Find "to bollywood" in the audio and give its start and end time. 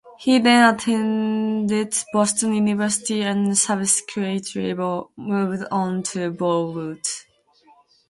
6.01-7.07